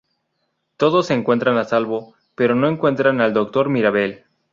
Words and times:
Todos 0.77 1.05
se 1.05 1.13
encuentran 1.13 1.57
a 1.59 1.63
salvo, 1.63 2.15
pero 2.33 2.55
no 2.55 2.67
encuentran 2.67 3.21
al 3.21 3.35
doctor 3.35 3.69
Mirabel. 3.69 4.23